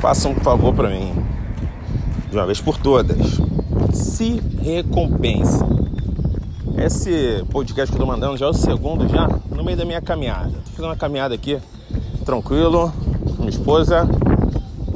façam 0.00 0.32
um 0.32 0.36
favor 0.36 0.74
para 0.74 0.88
mim, 0.90 1.12
de 2.30 2.36
uma 2.36 2.46
vez 2.46 2.60
por 2.60 2.78
todas. 2.78 3.40
Se 3.92 4.40
recompense. 4.62 5.64
Esse 6.76 7.44
podcast 7.50 7.90
que 7.90 8.00
eu 8.00 8.06
tô 8.06 8.10
mandando 8.10 8.36
já 8.36 8.46
é 8.46 8.48
o 8.48 8.52
segundo 8.52 9.08
já, 9.08 9.28
no 9.50 9.64
meio 9.64 9.76
da 9.76 9.84
minha 9.84 10.00
caminhada. 10.00 10.50
Tô 10.50 10.70
fazendo 10.72 10.86
uma 10.86 10.96
caminhada 10.96 11.34
aqui, 11.34 11.58
tranquilo, 12.24 12.92
com 13.36 13.38
minha 13.38 13.50
esposa. 13.50 14.06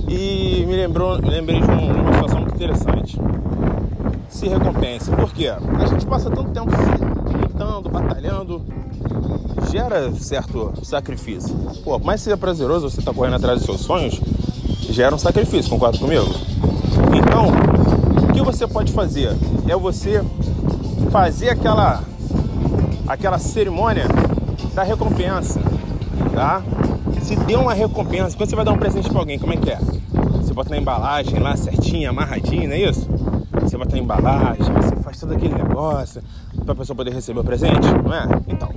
E 0.08 0.64
me 0.66 0.76
lembrou, 0.76 1.20
me 1.20 1.30
lembrei 1.30 1.60
de 1.60 1.66
uma 1.66 2.12
situação 2.12 2.40
muito 2.40 2.54
interessante. 2.54 3.18
Se 4.28 4.48
recompense. 4.48 5.10
Por 5.10 5.32
quê? 5.32 5.48
A 5.48 5.86
gente 5.86 6.04
passa 6.04 6.28
tanto 6.28 6.50
tempo 6.50 6.70
lutando, 7.40 7.88
batalhando, 7.88 8.62
gera 9.70 10.12
certo 10.12 10.72
sacrifício. 10.82 11.54
Pô, 11.84 11.98
mais 11.98 12.20
seja 12.20 12.36
prazeroso 12.36 12.90
você 12.90 13.00
tá 13.00 13.14
correndo 13.14 13.36
atrás 13.36 13.58
dos 13.58 13.66
seus 13.66 13.80
sonhos, 13.80 14.20
gera 14.92 15.14
um 15.14 15.18
sacrifício, 15.18 15.70
concorda 15.70 15.98
comigo? 15.98 16.26
Então, 17.14 17.48
o 18.28 18.32
que 18.32 18.42
você 18.42 18.66
pode 18.66 18.92
fazer? 18.92 19.36
É 19.68 19.76
você 19.76 20.22
fazer 21.10 21.50
aquela 21.50 22.02
aquela 23.06 23.38
cerimônia 23.38 24.06
da 24.72 24.82
recompensa, 24.82 25.60
tá? 26.32 26.62
Se 27.22 27.34
deu 27.36 27.60
uma 27.60 27.74
recompensa, 27.74 28.36
quando 28.36 28.48
você 28.48 28.56
vai 28.56 28.64
dar 28.64 28.72
um 28.72 28.78
presente 28.78 29.10
para 29.10 29.18
alguém, 29.18 29.38
como 29.38 29.52
é 29.52 29.56
que 29.56 29.70
é? 29.70 29.78
Você 30.36 30.52
bota 30.52 30.70
na 30.70 30.78
embalagem 30.78 31.38
lá 31.40 31.56
certinha, 31.56 32.10
amarradinha, 32.10 32.68
não 32.68 32.74
é 32.74 32.80
isso? 32.80 33.08
Você 33.62 33.76
bota 33.76 33.92
na 33.96 34.02
embalagem, 34.02 34.72
você 34.72 34.96
faz 34.96 35.18
todo 35.18 35.32
aquele 35.32 35.54
negócio 35.54 36.22
para 36.64 36.72
a 36.72 36.76
pessoa 36.76 36.96
poder 36.96 37.12
receber 37.12 37.40
o 37.40 37.44
presente, 37.44 37.86
não 38.04 38.14
é? 38.14 38.26
Então, 38.48 38.68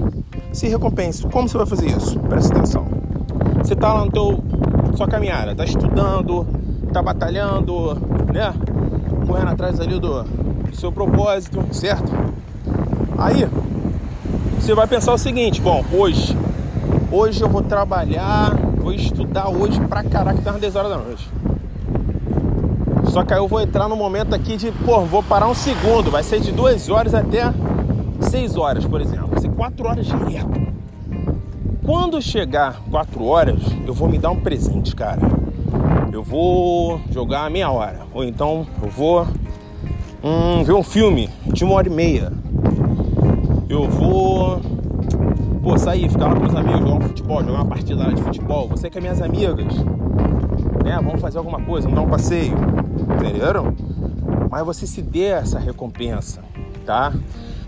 se 0.52 0.68
recompense. 0.68 1.24
Como 1.28 1.48
você 1.48 1.58
vai 1.58 1.68
fazer 1.68 1.88
isso? 1.88 2.20
Presta 2.20 2.54
atenção. 2.54 2.86
Você 3.58 3.76
tá 3.76 3.94
lá 3.94 4.06
no 4.06 4.12
teu 4.12 4.44
sua 4.96 5.08
caminhada, 5.08 5.56
tá 5.56 5.66
estudando, 5.66 6.46
tá 6.92 7.02
batalhando, 7.02 7.96
né? 8.32 8.54
Correndo 9.28 9.50
atrás 9.50 9.80
ali 9.80 10.00
do, 10.00 10.24
do 10.24 10.76
seu 10.76 10.92
propósito, 10.92 11.66
certo? 11.72 12.12
Aí 13.18 13.48
você 14.60 14.74
vai 14.74 14.88
pensar 14.88 15.14
o 15.14 15.18
seguinte, 15.18 15.62
bom, 15.62 15.84
hoje, 15.92 16.38
hoje 17.12 17.42
eu 17.42 17.50
vou 17.50 17.62
trabalhar, 17.62 18.56
vou 18.78 18.94
estudar 18.94 19.50
hoje 19.50 19.80
pra 19.82 20.04
caraca, 20.04 20.42
tá 20.42 20.52
umas 20.52 20.62
10 20.62 20.76
horas 20.76 20.90
da 20.90 20.98
noite. 20.98 21.30
Só 23.06 23.24
que 23.24 23.34
aí 23.34 23.40
eu 23.40 23.48
vou 23.48 23.62
entrar 23.62 23.88
no 23.88 23.96
momento 23.96 24.34
aqui 24.34 24.58
de, 24.58 24.72
pô, 24.72 25.02
vou 25.02 25.22
parar 25.22 25.48
um 25.48 25.54
segundo, 25.54 26.10
vai 26.10 26.24
ser 26.24 26.40
de 26.40 26.52
2 26.52 26.90
horas 26.90 27.14
até 27.14 27.54
6 28.22 28.58
horas, 28.58 28.86
por 28.86 29.02
exemplo. 29.02 29.28
Vai 29.28 29.40
ser 29.40 29.50
4 29.50 29.88
horas 29.88 30.06
direto. 30.06 30.83
Quando 31.84 32.22
chegar 32.22 32.82
4 32.90 33.26
horas, 33.26 33.62
eu 33.86 33.94
vou 33.94 34.08
me 34.08 34.18
dar 34.18 34.32
um 34.32 34.40
presente, 34.40 34.96
cara. 34.96 35.20
Eu 36.14 36.24
vou 36.24 37.02
jogar 37.12 37.52
meia 37.52 37.70
hora. 37.70 38.08
Ou 38.14 38.24
então 38.24 38.66
eu 38.82 38.90
vou 38.90 39.28
hum, 40.24 40.64
ver 40.64 40.72
um 40.72 40.82
filme 40.82 41.30
de 41.46 41.66
uma 41.66 41.76
hora 41.76 41.88
e 41.90 41.92
meia. 41.92 42.32
Eu 43.68 43.90
vou 43.90 44.62
pô, 45.62 45.78
sair, 45.78 46.10
ficar 46.10 46.28
lá 46.28 46.36
com 46.36 46.46
os 46.46 46.56
amigos, 46.56 46.80
jogar 46.80 46.94
um 46.94 47.02
futebol, 47.02 47.44
jogar 47.44 47.54
uma 47.54 47.66
partida 47.66 48.14
de 48.14 48.22
futebol. 48.22 48.70
Você 48.70 48.90
com 48.90 49.00
as 49.00 49.04
minhas 49.04 49.22
amigas, 49.22 49.76
né? 50.86 51.00
Vamos 51.04 51.20
fazer 51.20 51.38
alguma 51.38 51.60
coisa, 51.62 51.90
vamos 51.90 52.02
dar 52.02 52.08
um 52.08 52.10
passeio. 52.10 52.54
Entenderam? 53.16 53.76
Mas 54.50 54.66
você 54.66 54.88
se 54.88 55.02
dê 55.02 55.26
essa 55.26 55.60
recompensa, 55.60 56.42
tá? 56.86 57.12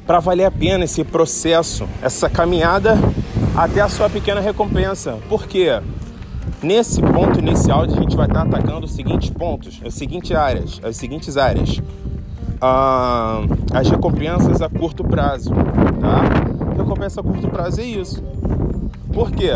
Para 0.08 0.22
valer 0.22 0.46
a 0.46 0.52
pena 0.52 0.86
esse 0.86 1.04
processo, 1.04 1.86
essa 2.02 2.30
caminhada 2.30 2.98
até 3.56 3.82
a 3.82 3.88
sua 3.88 4.10
pequena 4.10 4.42
recompensa. 4.42 5.18
Por 5.30 5.48
quê? 5.48 5.80
Nesse 6.62 7.02
ponto, 7.02 7.40
áudio, 7.72 7.98
a 7.98 8.02
gente 8.02 8.16
vai 8.16 8.28
estar 8.28 8.42
atacando 8.42 8.86
os 8.86 8.94
seguintes 8.94 9.30
pontos, 9.30 9.82
as 9.86 9.94
seguintes 9.94 10.32
áreas, 10.32 10.80
as 10.84 10.98
seguintes 10.98 11.38
áreas. 11.38 11.82
Ah, 12.62 13.42
as 13.74 13.90
recompensas 13.90 14.62
a 14.62 14.70
curto 14.70 15.04
prazo, 15.04 15.52
tá? 16.00 16.24
Recompensa 16.76 17.22
a 17.22 17.24
curto 17.24 17.48
prazo 17.50 17.82
é 17.82 17.84
isso. 17.84 18.24
Por 19.14 19.32
quê? 19.32 19.52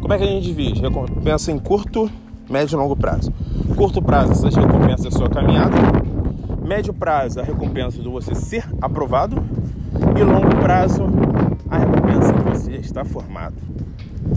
Como 0.00 0.12
é 0.12 0.18
que 0.18 0.24
a 0.24 0.26
gente 0.26 0.44
divide? 0.44 0.80
Recompensa 0.80 1.52
em 1.52 1.58
curto, 1.58 2.10
médio 2.48 2.76
e 2.76 2.78
longo 2.78 2.96
prazo. 2.96 3.32
Curto 3.76 4.02
prazo, 4.02 4.32
essas 4.32 4.54
recompensas 4.54 5.06
a 5.06 5.10
sua 5.10 5.28
caminhada. 5.28 5.76
Médio 6.64 6.94
prazo, 6.94 7.40
a 7.40 7.42
recompensa 7.42 8.00
de 8.00 8.08
você 8.08 8.34
ser 8.34 8.64
aprovado. 8.80 9.42
E 10.18 10.22
longo 10.22 10.56
prazo, 10.60 11.04
a 11.68 11.78
recompensa 11.78 12.29
está 12.90 13.04
formado. 13.04 13.54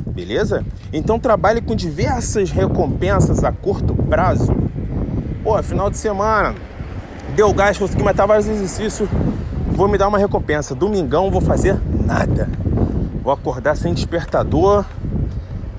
Beleza? 0.07 0.63
Então 0.91 1.19
trabalhe 1.19 1.61
com 1.61 1.75
diversas 1.75 2.51
recompensas 2.51 3.43
a 3.43 3.51
curto 3.51 3.95
prazo. 3.95 4.55
Pô, 5.43 5.61
final 5.61 5.89
de 5.89 5.97
semana, 5.97 6.55
deu 7.35 7.53
gás, 7.53 7.77
consegui 7.77 8.03
matar 8.03 8.25
vários 8.25 8.47
exercícios, 8.47 9.09
vou 9.71 9.87
me 9.87 9.97
dar 9.97 10.07
uma 10.07 10.17
recompensa. 10.17 10.73
Domingão 10.73 11.29
vou 11.29 11.41
fazer 11.41 11.77
nada. 12.05 12.47
Vou 13.23 13.33
acordar 13.33 13.75
sem 13.75 13.93
despertador, 13.93 14.85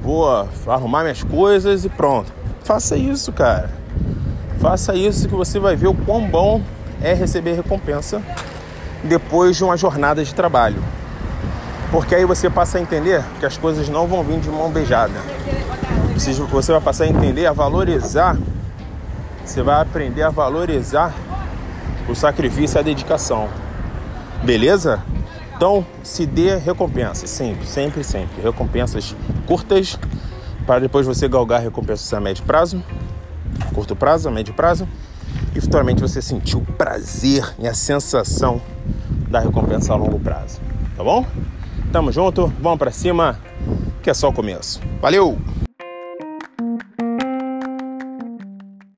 vou 0.03 0.27
arrumar 0.67 1.03
minhas 1.03 1.23
coisas 1.23 1.85
e 1.85 1.89
pronto. 1.89 2.33
Faça 2.63 2.97
isso, 2.97 3.33
cara. 3.33 3.71
Faça 4.59 4.95
isso 4.95 5.29
que 5.29 5.35
você 5.35 5.59
vai 5.59 5.77
ver 5.77 5.89
o 5.89 5.95
quão 5.95 6.27
bom 6.27 6.61
é 7.03 7.13
receber 7.13 7.53
recompensa 7.53 8.23
depois 9.03 9.57
de 9.57 9.63
uma 9.63 9.77
jornada 9.77 10.25
de 10.25 10.35
trabalho. 10.35 10.83
Porque 11.95 12.13
aí 12.13 12.25
você 12.25 12.51
passa 12.51 12.79
a 12.79 12.81
entender 12.81 13.23
que 13.39 13.47
as 13.47 13.57
coisas 13.57 13.89
não 13.89 14.09
vão 14.09 14.25
vir 14.25 14.41
de 14.41 14.51
mão 14.51 14.69
beijada. 14.69 15.15
Você 16.51 16.73
vai 16.73 16.81
passar 16.81 17.05
a 17.05 17.07
entender, 17.07 17.47
a 17.47 17.53
valorizar. 17.53 18.37
Você 19.45 19.63
vai 19.63 19.81
aprender 19.81 20.23
a 20.25 20.29
valorizar 20.29 21.15
o 22.09 22.15
sacrifício 22.17 22.79
e 22.79 22.81
a 22.81 22.83
dedicação. 22.83 23.49
Beleza? 24.43 25.05
Então, 25.55 25.87
se 26.03 26.27
dê 26.27 26.57
recompensa, 26.57 27.29
sempre, 27.29 27.65
sempre, 27.65 28.03
sempre. 28.03 28.43
Recompensas 28.43 29.15
curtas, 29.47 29.97
para 30.67 30.81
depois 30.81 31.07
você 31.07 31.29
galgar 31.29 31.61
recompensas 31.61 32.13
a 32.13 32.19
médio 32.19 32.43
prazo, 32.43 32.83
curto 33.73 33.95
prazo, 33.95 34.29
a 34.29 34.33
médio 34.33 34.53
prazo, 34.53 34.89
e 35.55 35.61
futuramente 35.61 36.03
você 36.03 36.21
sentir 36.21 36.57
o 36.57 36.61
prazer 36.61 37.55
e 37.57 37.69
a 37.69 37.73
sensação 37.73 38.61
da 39.29 39.39
recompensa 39.39 39.93
a 39.93 39.97
longo 39.97 40.19
prazo. 40.19 40.61
Tá 40.97 41.05
bom? 41.05 41.25
Tamo 41.95 42.11
junto, 42.11 42.53
vamos 42.61 42.81
para 42.81 42.91
cima, 42.91 43.39
que 44.03 44.11
é 44.11 44.15
só 44.15 44.29
o 44.29 44.33
começo. 44.33 44.81
Valeu! 45.01 45.39